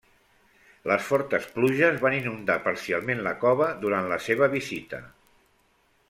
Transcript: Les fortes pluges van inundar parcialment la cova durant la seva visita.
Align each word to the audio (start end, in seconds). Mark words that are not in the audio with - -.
Les 0.91 1.03
fortes 1.09 1.43
pluges 1.57 1.99
van 2.05 2.15
inundar 2.21 2.55
parcialment 2.69 3.21
la 3.27 3.33
cova 3.47 3.67
durant 3.87 4.09
la 4.13 4.19
seva 4.29 4.49
visita. 4.59 5.03